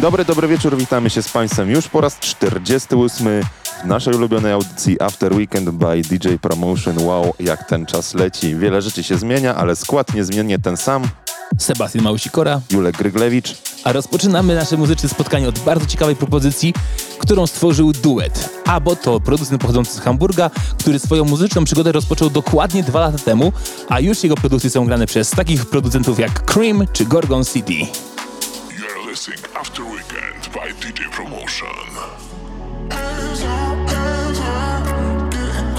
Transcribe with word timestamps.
Dzień 0.00 0.06
dobry, 0.06 0.24
dobry 0.24 0.48
wieczór, 0.48 0.76
witamy 0.76 1.10
się 1.10 1.22
z 1.22 1.28
Państwem 1.28 1.70
już 1.70 1.88
po 1.88 2.00
raz 2.00 2.18
48 2.18 3.42
w 3.82 3.86
naszej 3.86 4.14
ulubionej 4.14 4.52
audycji 4.52 5.02
After 5.02 5.32
Weekend 5.32 5.70
by 5.70 6.02
DJ 6.02 6.28
Promotion. 6.40 6.98
Wow, 6.98 7.34
jak 7.40 7.68
ten 7.68 7.86
czas 7.86 8.14
leci. 8.14 8.56
Wiele 8.56 8.82
rzeczy 8.82 9.02
się 9.02 9.16
zmienia, 9.16 9.54
ale 9.54 9.76
skład 9.76 10.14
niezmiennie 10.14 10.58
ten 10.58 10.76
sam. 10.76 11.02
Sebastian 11.58 12.04
Małysikora, 12.04 12.60
Julek 12.70 12.96
Gryglewicz. 12.96 13.56
A 13.84 13.92
rozpoczynamy 13.92 14.54
nasze 14.54 14.76
muzyczne 14.76 15.08
spotkanie 15.08 15.48
od 15.48 15.58
bardzo 15.58 15.86
ciekawej 15.86 16.16
propozycji, 16.16 16.74
którą 17.18 17.46
stworzył 17.46 17.92
duet. 17.92 18.50
Abo 18.66 18.96
to 18.96 19.20
producent 19.20 19.60
pochodzący 19.60 19.94
z 19.94 20.00
Hamburga, 20.00 20.50
który 20.78 20.98
swoją 20.98 21.24
muzyczną 21.24 21.64
przygodę 21.64 21.92
rozpoczął 21.92 22.30
dokładnie 22.30 22.82
dwa 22.82 23.00
lata 23.00 23.18
temu, 23.18 23.52
a 23.88 24.00
już 24.00 24.22
jego 24.22 24.34
produkcje 24.34 24.70
są 24.70 24.86
grane 24.86 25.06
przez 25.06 25.30
takich 25.30 25.66
producentów 25.66 26.18
jak 26.18 26.44
Cream 26.44 26.86
czy 26.92 27.04
Gorgon 27.04 27.44
City. 27.44 28.09
listening 29.10 29.44
After 29.56 29.84
Weekend 29.84 30.52
by 30.52 30.70
DJ 30.78 31.10
Promotion. 31.10 31.66
Getting 35.30 35.72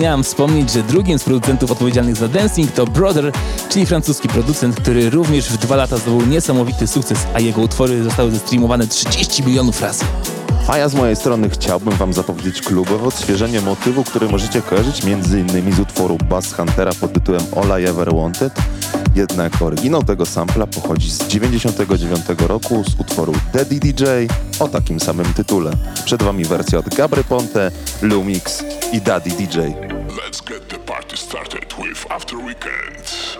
Zapomniałem 0.00 0.24
wspomnieć, 0.24 0.72
że 0.72 0.82
drugim 0.82 1.18
z 1.18 1.24
producentów 1.24 1.70
odpowiedzialnych 1.70 2.16
za 2.16 2.28
dancing 2.28 2.72
to 2.72 2.86
Brother, 2.86 3.32
czyli 3.68 3.86
francuski 3.86 4.28
producent, 4.28 4.76
który 4.76 5.10
również 5.10 5.48
w 5.48 5.58
dwa 5.58 5.76
lata 5.76 5.96
zdobył 5.96 6.26
niesamowity 6.26 6.86
sukces, 6.86 7.18
a 7.34 7.40
jego 7.40 7.60
utwory 7.60 8.02
zostały 8.02 8.30
zestreamowane 8.30 8.86
30 8.86 9.44
milionów 9.44 9.82
razy. 9.82 10.04
A 10.68 10.78
ja 10.78 10.88
z 10.88 10.94
mojej 10.94 11.16
strony 11.16 11.50
chciałbym 11.50 11.94
Wam 11.94 12.12
zapowiedzieć 12.12 12.62
klubowe 12.62 13.06
odświeżenie 13.06 13.60
motywu, 13.60 14.04
który 14.04 14.28
możecie 14.28 14.62
kojarzyć 14.62 15.04
m.in. 15.04 15.72
z 15.72 15.80
utworu 15.80 16.18
Bass 16.28 16.52
Huntera 16.54 16.92
pod 17.00 17.12
tytułem 17.12 17.42
All 17.56 17.82
I 17.82 17.86
Ever 17.86 18.14
Wanted. 18.14 18.52
Jednak 19.14 19.62
oryginał 19.62 20.02
tego 20.02 20.26
sampla 20.26 20.66
pochodzi 20.66 21.10
z 21.10 21.18
99 21.26 22.20
roku 22.38 22.84
z 22.84 23.00
utworu 23.00 23.32
Daddy 23.52 23.80
DJ 23.80 24.04
o 24.60 24.68
takim 24.68 25.00
samym 25.00 25.34
tytule. 25.34 25.72
Przed 26.04 26.22
Wami 26.22 26.44
wersja 26.44 26.78
od 26.78 26.94
Gabry 26.94 27.24
Ponte, 27.24 27.70
Lumix 28.02 28.64
i 28.92 29.00
Daddy 29.00 29.30
DJ. 29.30 29.89
Let's 30.16 30.40
get 30.40 30.68
the 30.68 30.78
party 30.80 31.14
started 31.16 31.72
with 31.74 32.04
After 32.10 32.36
Weekend. 32.36 33.38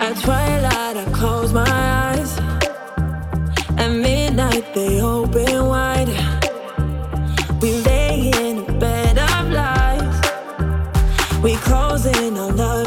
At 0.00 0.14
twilight 0.22 0.96
I 0.96 1.04
close 1.12 1.52
my 1.52 1.66
eyes. 1.68 2.38
At 3.76 3.88
midnight 3.88 4.72
they 4.72 5.00
open 5.00 5.66
wide. 5.66 6.08
We 7.60 7.72
lay 7.80 8.30
in 8.36 8.58
a 8.58 8.72
bed 8.78 9.18
of 9.18 9.50
lies. 9.50 11.42
We 11.42 11.56
closing 11.56 12.38
our 12.38 12.52
love 12.52 12.77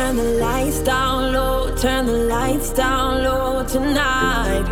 turn 0.00 0.16
the 0.16 0.32
lights 0.46 0.80
down 0.80 1.32
low, 1.34 1.76
turn 1.76 2.06
the 2.06 2.20
lights 2.34 2.70
down 2.72 3.22
low 3.22 3.62
tonight. 3.64 4.66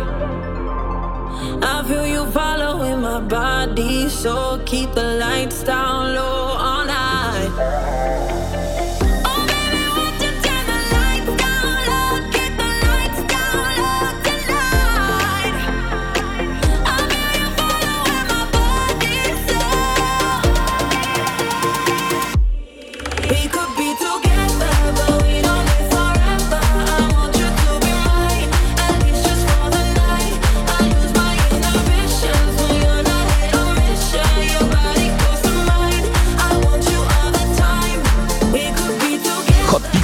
I 1.71 1.75
feel 1.87 2.07
you 2.07 2.25
following 2.31 2.99
my 3.01 3.19
body, 3.21 4.09
so 4.09 4.59
keep 4.65 4.91
the 4.93 5.07
lights 5.25 5.61
down 5.61 6.15
low. 6.15 6.38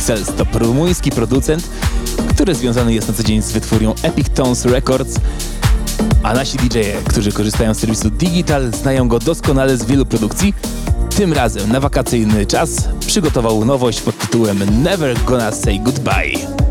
Pixels 0.05 0.35
to 0.35 0.59
rumuński 0.59 1.11
producent, 1.11 1.69
który 2.29 2.55
związany 2.55 2.93
jest 2.93 3.07
na 3.07 3.13
co 3.13 3.23
dzień 3.23 3.41
z 3.41 3.51
wytwórnią 3.51 3.93
Epic 4.03 4.29
Tones 4.29 4.65
Records, 4.65 5.19
a 6.23 6.33
nasi 6.33 6.57
DJ-e, 6.57 7.01
którzy 7.09 7.31
korzystają 7.31 7.73
z 7.73 7.77
serwisu 7.77 8.09
Digital, 8.09 8.71
znają 8.71 9.07
go 9.07 9.19
doskonale 9.19 9.77
z 9.77 9.85
wielu 9.85 10.05
produkcji. 10.05 10.53
Tym 11.15 11.33
razem 11.33 11.71
na 11.71 11.79
wakacyjny 11.79 12.45
czas 12.45 12.69
przygotował 12.99 13.65
nowość 13.65 14.01
pod 14.01 14.17
tytułem 14.17 14.83
Never 14.83 15.23
Gonna 15.23 15.51
Say 15.51 15.79
Goodbye. 15.79 16.64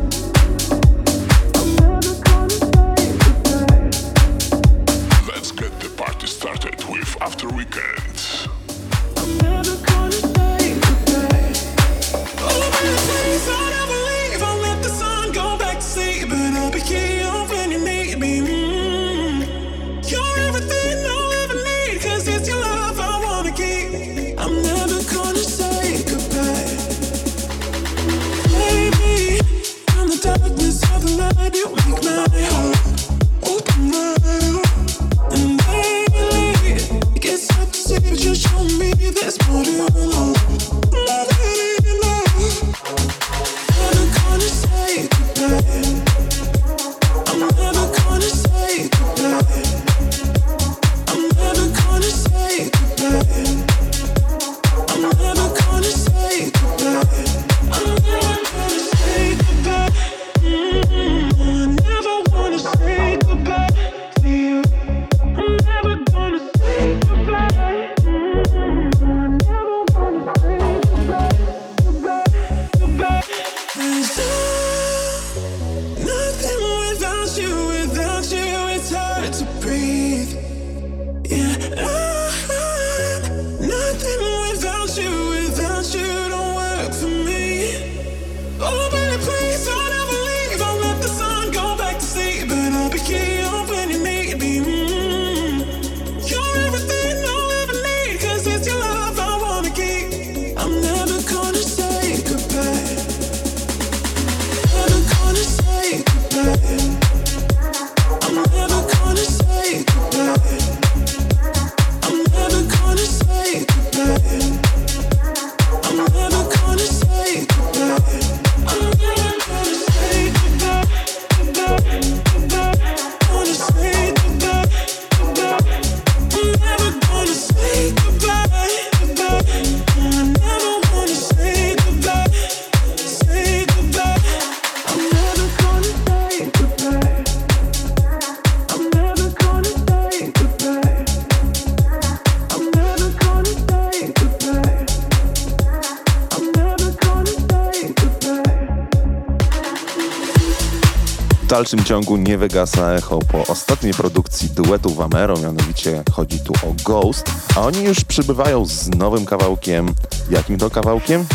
dalszym 151.64 151.84
ciągu 151.84 152.16
nie 152.16 152.38
wygasa 152.38 152.92
echo 152.92 153.18
po 153.18 153.46
ostatniej 153.46 153.94
produkcji 153.94 154.50
duetu 154.50 154.94
Wamero, 154.94 155.36
mianowicie 155.36 156.02
chodzi 156.12 156.40
tu 156.40 156.52
o 156.52 156.74
Ghost, 156.84 157.30
a 157.56 157.60
oni 157.60 157.84
już 157.84 158.04
przybywają 158.04 158.66
z 158.66 158.88
nowym 158.88 159.26
kawałkiem. 159.26 159.94
Jakim 160.30 160.58
to 160.58 160.70
kawałkiem? 160.70 161.26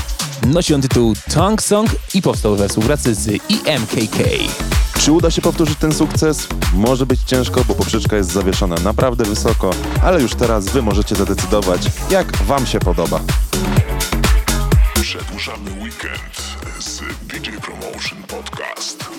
Nosi 0.47 0.73
on 0.73 0.81
tytuł 0.81 1.13
Tongue 1.33 1.61
Song 1.61 1.89
i 2.13 2.21
powstał 2.21 2.55
we 2.55 2.69
współpracy 2.69 3.15
z 3.15 3.27
EMKK. 3.65 4.17
Czy 4.99 5.11
uda 5.11 5.31
się 5.31 5.41
powtórzyć 5.41 5.77
ten 5.79 5.93
sukces? 5.93 6.47
Może 6.73 7.05
być 7.05 7.19
ciężko, 7.23 7.63
bo 7.67 7.75
poprzeczka 7.75 8.15
jest 8.15 8.31
zawieszona 8.31 8.75
naprawdę 8.75 9.23
wysoko, 9.23 9.71
ale 10.03 10.21
już 10.21 10.35
teraz 10.35 10.65
Wy 10.65 10.81
możecie 10.81 11.15
zadecydować, 11.15 11.81
jak 12.09 12.37
Wam 12.37 12.65
się 12.65 12.79
podoba. 12.79 13.19
Przedłużamy 15.01 15.71
weekend 15.71 16.57
z 16.79 16.99
DJ 17.27 17.49
Promotion 17.61 18.23
Podcast. 18.23 19.18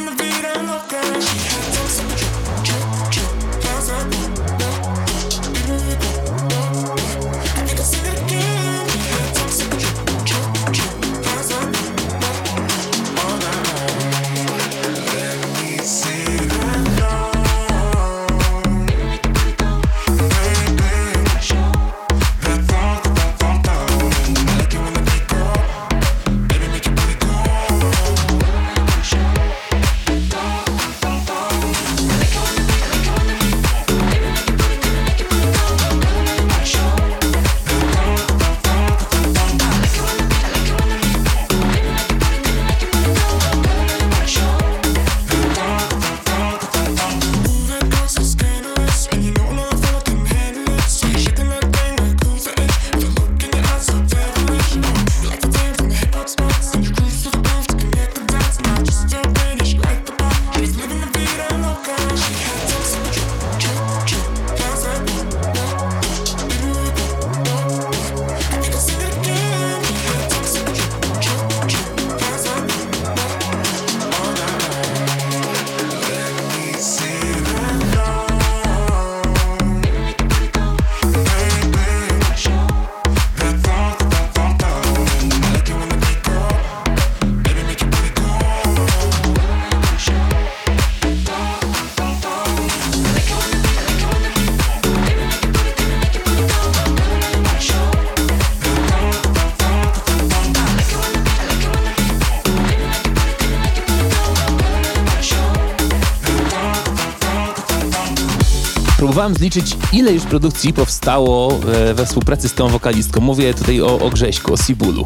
próbowałem 109.21 109.39
zliczyć, 109.39 109.77
ile 109.93 110.11
już 110.11 110.23
produkcji 110.23 110.73
powstało 110.73 111.53
e, 111.53 111.93
we 111.93 112.05
współpracy 112.05 112.49
z 112.49 112.53
tą 112.53 112.67
wokalistką. 112.67 113.21
Mówię 113.21 113.53
tutaj 113.53 113.81
o, 113.81 113.99
o 113.99 114.09
Grześku, 114.09 114.53
o 114.53 114.57
Sibulu. 114.57 115.05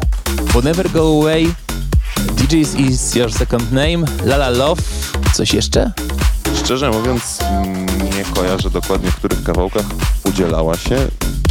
Bo 0.54 0.62
Never 0.62 0.90
Go 0.90 1.20
Away, 1.20 1.54
DJs 2.36 2.74
Is 2.74 3.14
Your 3.14 3.32
Second 3.32 3.72
Name, 3.72 3.98
Lala 4.24 4.50
Love, 4.50 4.82
coś 5.32 5.54
jeszcze? 5.54 5.92
Szczerze 6.64 6.90
mówiąc, 6.90 7.38
mm, 7.40 7.86
nie 7.86 8.24
kojarzę 8.34 8.70
dokładnie, 8.70 9.10
w 9.10 9.16
których 9.16 9.42
kawałkach 9.42 9.84
udzielała 10.24 10.76
się 10.76 10.96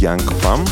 Gang 0.00 0.32
Pam. 0.32 0.64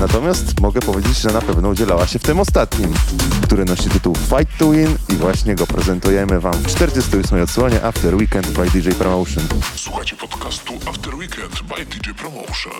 Natomiast 0.00 0.60
mogę 0.60 0.80
powiedzieć, 0.80 1.18
że 1.18 1.28
na 1.28 1.40
pewno 1.40 1.68
udzielała 1.68 2.06
się 2.06 2.18
w 2.18 2.22
tym 2.22 2.40
ostatnim, 2.40 2.94
który 3.42 3.64
nosi 3.64 3.90
tytuł 3.90 4.14
Fight 4.14 4.58
to 4.58 4.70
Win 4.70 4.96
i 5.08 5.12
właśnie 5.12 5.54
go 5.54 5.66
prezentujemy 5.66 6.40
Wam 6.40 6.52
w 6.52 6.66
48 6.66 7.42
odsłonie 7.42 7.84
After 7.84 8.14
Weekend 8.14 8.48
by 8.48 8.70
DJ 8.70 8.90
Promotion. 8.90 9.44
Słuchajcie 9.76 10.16
podcastu 10.16 10.74
After 10.86 11.07
Weekend 11.38 11.68
by 11.68 11.84
DJ 11.84 12.16
Promotion. 12.16 12.72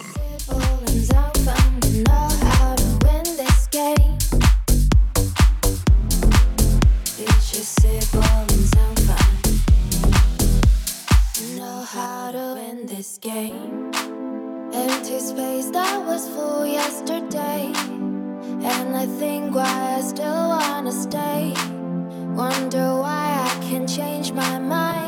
game. 13.21 13.91
Empty 14.73 15.19
space 15.19 15.71
that 15.71 16.05
was 16.07 16.29
full 16.29 16.67
yesterday. 16.67 17.73
And 17.75 18.97
I 18.97 19.07
think 19.07 19.55
why 19.55 19.97
I 19.99 20.01
still 20.01 20.49
wanna 20.49 20.93
stay. 20.93 21.55
Wonder 22.35 22.95
why 23.03 23.49
I 23.49 23.69
can 23.69 23.87
change 23.87 24.33
my 24.33 24.59
mind. 24.59 25.08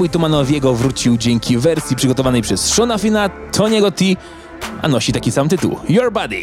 Przebój 0.00 0.10
Tumanowiego 0.10 0.74
wrócił 0.74 1.16
dzięki 1.16 1.58
wersji 1.58 1.96
przygotowanej 1.96 2.42
przez 2.42 2.68
Shona 2.68 2.98
Fina, 2.98 3.30
Tony'ego 3.52 3.92
T, 3.92 4.04
a 4.82 4.88
nosi 4.88 5.12
taki 5.12 5.32
sam 5.32 5.48
tytuł 5.48 5.78
Your 5.88 6.12
Body. 6.12 6.36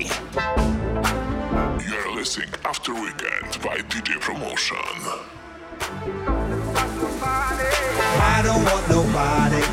You're 1.79 2.19
listening 2.19 2.57
After 2.63 2.93
Weekend 2.93 3.57
by 3.63 3.83
DJ 3.83 4.11
Promotion. 4.19 4.77
I 8.37 8.43
don't 8.43 8.63
want 8.63 8.89
nobody, 8.89 9.63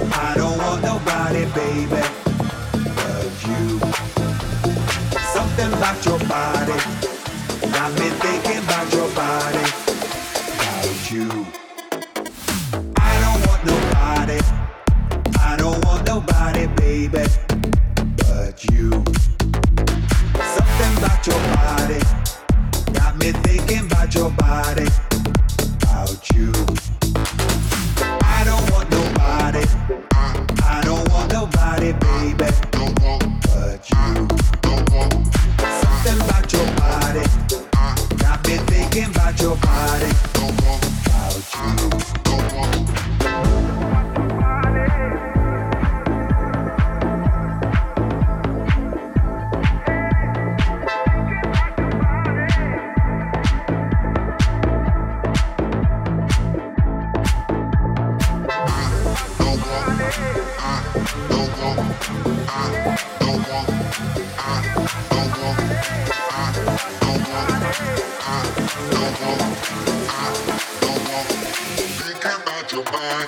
I 0.00 0.38
don't 0.38 0.58
want 0.58 0.82
nobody, 0.82 1.46
baby, 1.54 2.02
but 2.84 3.48
you. 3.48 3.80
Something 5.34 5.72
about 5.72 6.06
your 6.06 6.18
body, 6.18 6.78
got 7.72 7.92
me 8.00 8.10
thinking. 8.20 8.61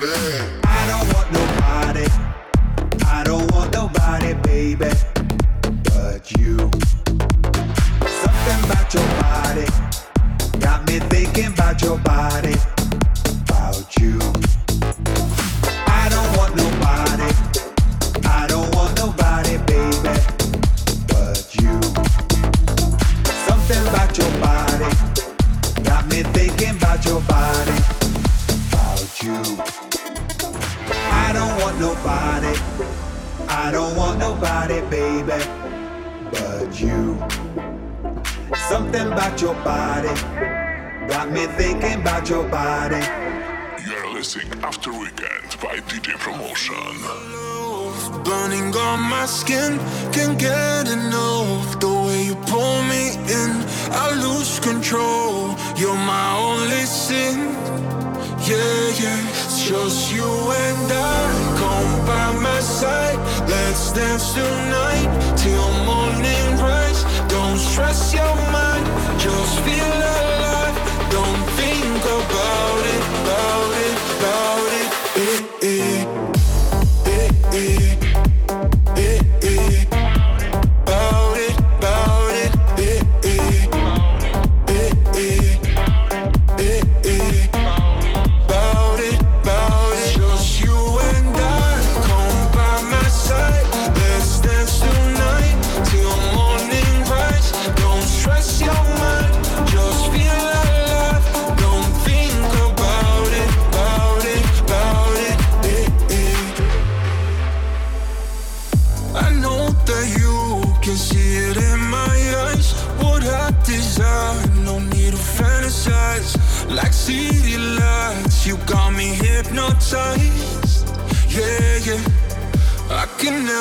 Grande. 0.00 0.63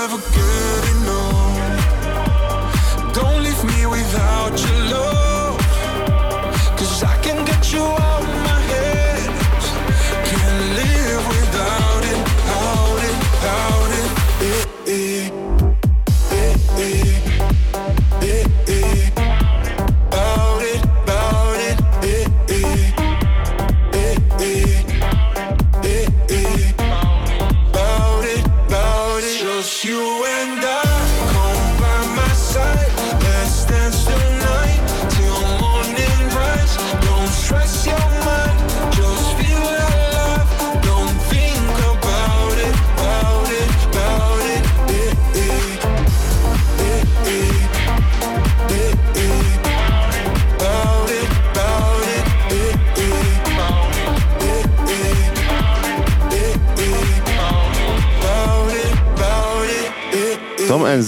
never 0.07 0.32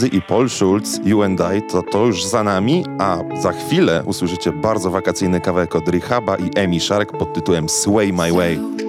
I 0.07 0.21
Paul 0.21 0.49
Schulz, 0.49 0.99
You 1.05 1.23
and 1.23 1.41
I, 1.55 1.61
to 1.61 1.83
to 1.83 2.05
już 2.05 2.25
za 2.25 2.43
nami, 2.43 2.85
a 2.99 3.17
za 3.41 3.51
chwilę 3.51 4.03
usłyszycie 4.05 4.51
bardzo 4.51 4.91
wakacyjny 4.91 5.41
kawałek 5.41 5.75
od 5.75 5.89
Rehaba 5.89 6.35
i 6.35 6.49
Emi 6.55 6.79
Shark 6.79 7.17
pod 7.17 7.33
tytułem 7.33 7.69
Sway 7.69 8.13
My 8.13 8.31
Way. 8.31 8.84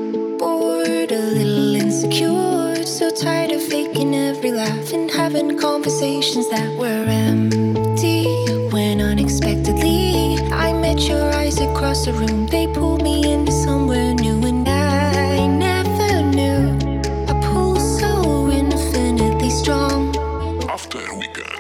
weekend. 21.18 21.56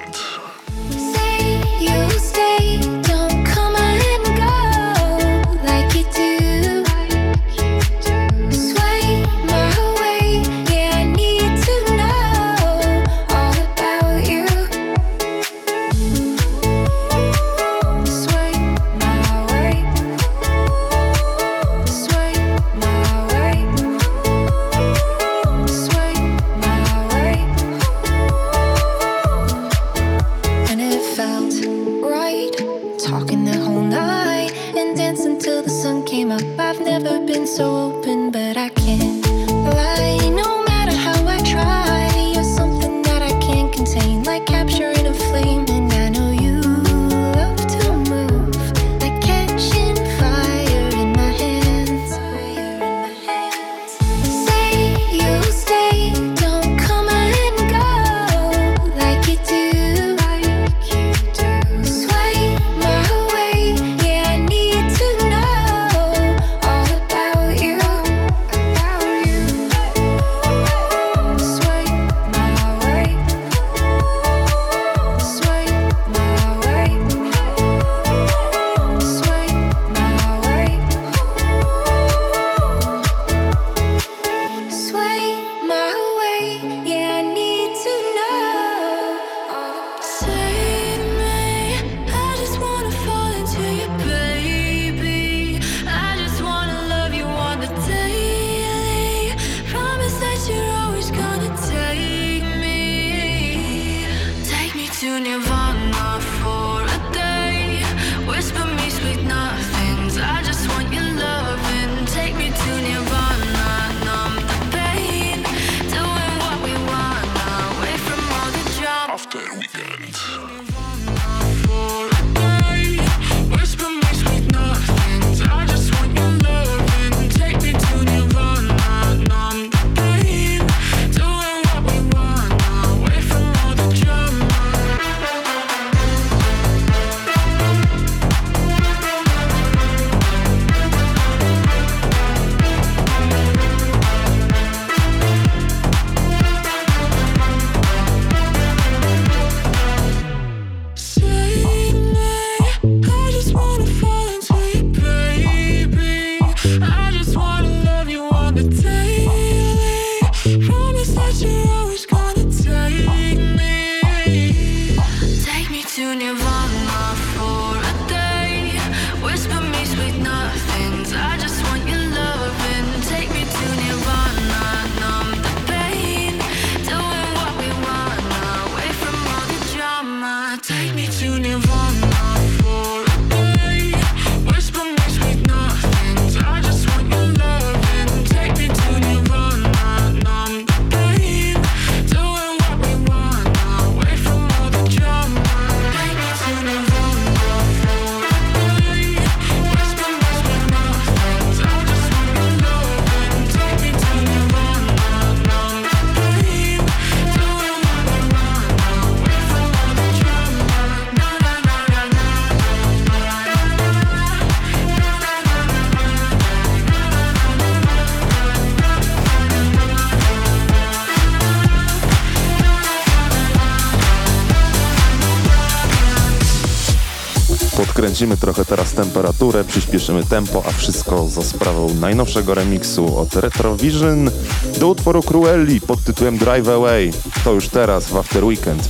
Podkręcimy 227.96 228.36
trochę 228.36 228.64
teraz 228.64 228.92
temperaturę, 228.92 229.64
przyspieszymy 229.64 230.24
tempo, 230.24 230.62
a 230.68 230.72
wszystko 230.72 231.28
za 231.28 231.42
sprawą 231.42 231.94
najnowszego 231.94 232.54
remiksu 232.54 233.18
od 233.18 233.36
Retrovision 233.36 234.30
do 234.78 234.88
utworu 234.88 235.22
Cruelli 235.22 235.80
pod 235.80 236.04
tytułem 236.04 236.38
Drive 236.38 236.68
Away. 236.68 237.10
To 237.44 237.52
już 237.52 237.68
teraz 237.68 238.08
w 238.08 238.16
After 238.16 238.44
Weekend. 238.44 238.88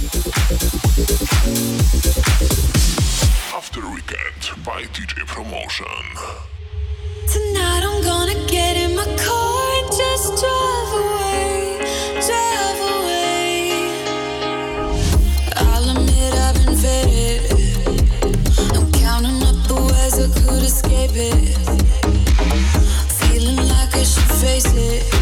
After 3.59 3.85
Weekend 3.85 4.55
by 4.65 4.89
DJ 5.01 5.21
Promotion. 5.35 6.05
Tonight 7.33 7.85
I'm 7.85 8.05
gonna 8.05 8.35
get 8.51 8.77
it 8.77 8.86
escape 21.07 21.17
it. 21.17 21.57
Feeling 23.13 23.69
like 23.69 23.95
I 23.95 24.03
should 24.03 24.31
face 24.41 24.73
it. 24.75 25.16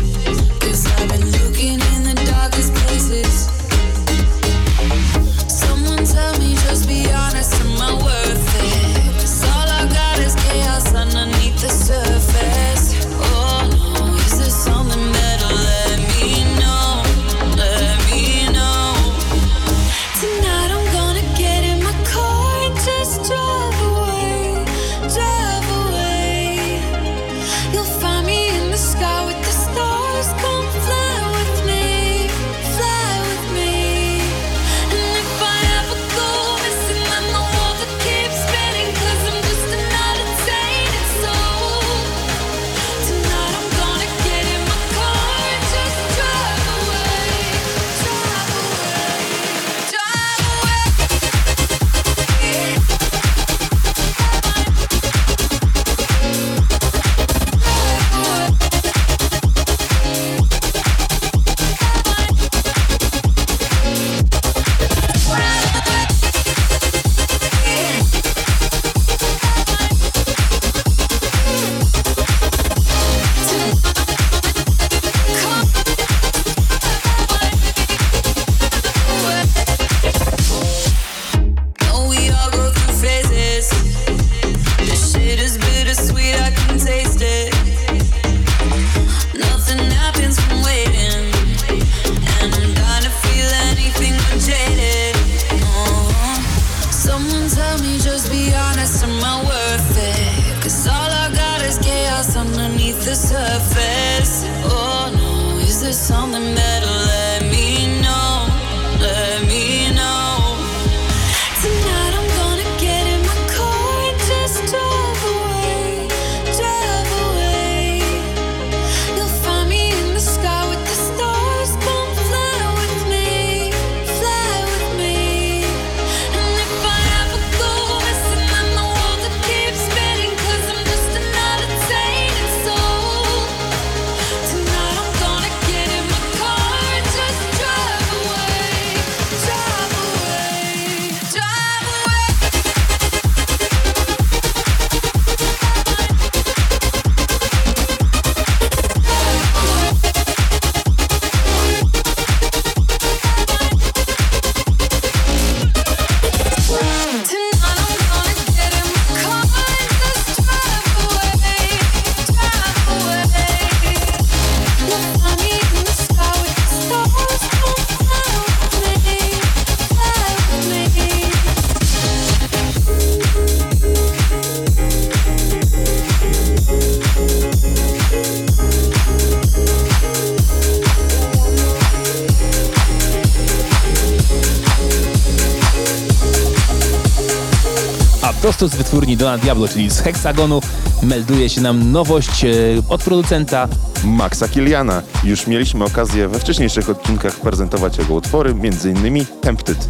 Prosto 188.44 188.68
z 188.68 188.74
wytwórni 188.74 189.16
Dona 189.16 189.38
Diablo, 189.38 189.68
czyli 189.68 189.90
z 189.90 190.00
Hexagonu, 190.00 190.60
melduje 191.02 191.48
się 191.48 191.60
nam 191.60 191.92
nowość 191.92 192.44
e, 192.44 192.48
od 192.88 193.02
producenta. 193.02 193.68
Maxa 194.04 194.48
Kiliana. 194.48 195.02
Już 195.22 195.46
mieliśmy 195.46 195.84
okazję 195.84 196.28
we 196.28 196.40
wcześniejszych 196.40 196.90
odcinkach 196.90 197.36
prezentować 197.36 197.98
jego 197.98 198.14
utwory, 198.14 198.50
m.in. 198.50 199.26
Tempted. 199.40 199.86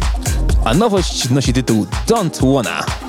A 0.65 0.73
nowość 0.73 1.29
nosi 1.29 1.53
tytuł 1.53 1.87
Don't 2.07 2.53
Wanna. 2.53 3.04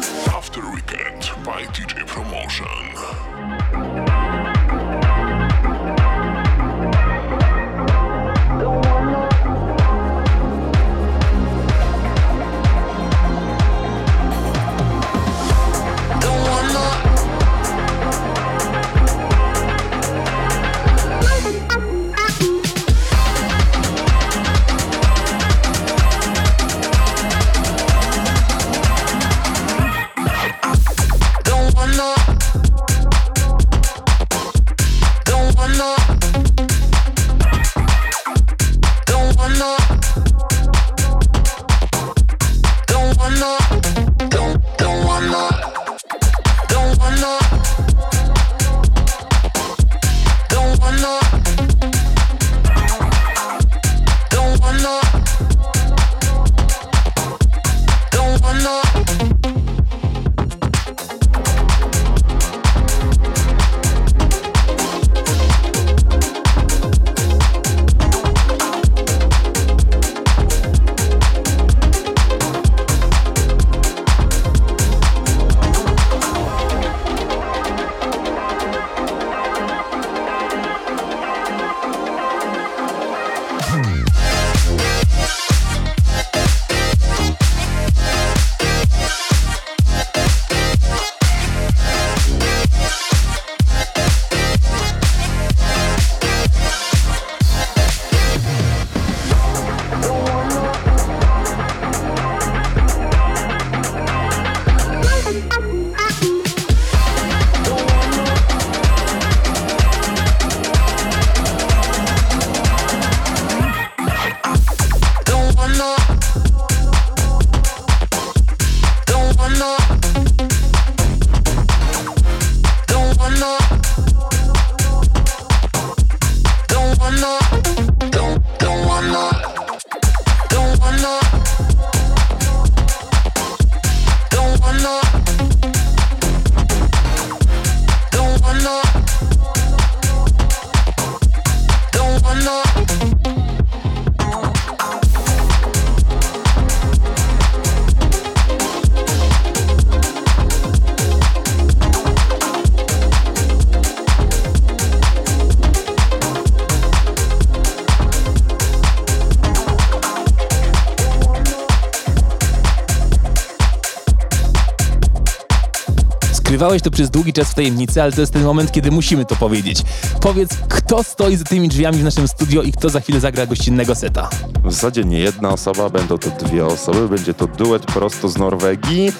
Skrywałeś 166.57 166.83
to 166.83 166.90
przez 166.90 167.11
długi 167.11 167.33
czas 167.33 167.49
w 167.49 167.55
tajemnicy, 167.55 168.03
ale 168.03 168.12
to 168.12 168.21
jest 168.21 168.33
ten 168.33 168.45
moment, 168.45 168.73
kiedy 168.73 168.90
musimy 168.90 169.25
to 169.25 169.37
powiedzieć. 169.37 169.83
Powiedz, 170.21 170.51
kto 170.69 171.03
stoi 171.03 171.37
za 171.37 171.45
tymi 171.45 171.69
drzwiami 171.69 171.99
w 171.99 172.05
naszym 172.05 172.29
studio 172.29 172.62
i 172.62 172.73
kto 172.73 172.88
za 172.88 173.01
chwilę 173.01 173.21
zagra 173.21 173.47
gościnnego 173.47 173.95
seta. 173.95 174.29
W 174.64 174.73
zasadzie 174.73 175.05
nie 175.05 175.19
jedna 175.19 175.49
osoba, 175.49 175.90
będą 175.90 176.19
to 176.19 176.31
dwie 176.31 176.66
osoby. 176.66 177.09
Będzie 177.09 177.35
to 177.35 177.47
duet 177.47 177.87
prosto 177.87 178.29
z 178.29 178.38
Norwegii, 178.38 179.12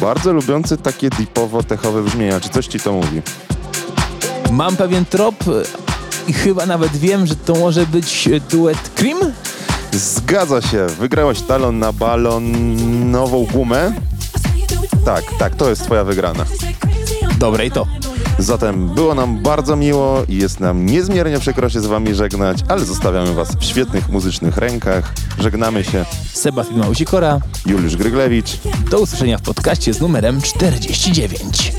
bardzo 0.00 0.32
lubiący 0.32 0.76
takie 0.76 1.10
deepowo-techowe 1.10 2.04
brzmienia. 2.04 2.40
Czy 2.40 2.48
coś 2.48 2.66
ci 2.66 2.80
to 2.80 2.92
mówi? 2.92 3.22
Mam 4.50 4.76
pewien 4.76 5.04
trop 5.04 5.44
i 6.28 6.32
chyba 6.32 6.66
nawet 6.66 6.96
wiem, 6.96 7.26
że 7.26 7.36
to 7.36 7.54
może 7.54 7.86
być 7.86 8.28
duet 8.50 8.90
Cream? 8.94 9.18
Zgadza 9.92 10.62
się. 10.62 10.86
Wygrałeś 11.00 11.40
talon 11.40 11.78
na 11.78 11.92
balon, 11.92 13.10
nową 13.10 13.46
gumę. 13.52 13.92
Tak, 15.04 15.24
tak, 15.38 15.54
to 15.54 15.70
jest 15.70 15.82
twoja 15.82 16.04
wygrana. 16.04 16.44
Dobre 17.44 17.66
i 17.66 17.70
to. 17.70 17.86
Zatem 18.38 18.88
było 18.88 19.14
nam 19.14 19.42
bardzo 19.42 19.76
miło 19.76 20.22
i 20.28 20.36
jest 20.36 20.60
nam 20.60 20.86
niezmiernie 20.86 21.38
przykro 21.38 21.70
się 21.70 21.80
z 21.80 21.86
wami 21.86 22.14
żegnać, 22.14 22.58
ale 22.68 22.84
zostawiamy 22.84 23.34
was 23.34 23.56
w 23.56 23.64
świetnych 23.64 24.08
muzycznych 24.08 24.56
rękach. 24.56 25.14
Żegnamy 25.38 25.84
się. 25.84 26.04
Seba 26.32 26.64
Filma 26.64 26.88
Usikora. 26.88 27.40
Juliusz 27.66 27.96
Gryglewicz. 27.96 28.58
Do 28.90 29.00
usłyszenia 29.00 29.38
w 29.38 29.42
podcaście 29.42 29.94
z 29.94 30.00
numerem 30.00 30.42
49. 30.42 31.72